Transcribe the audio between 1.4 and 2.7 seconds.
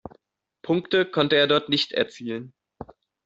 dort nicht erzielen.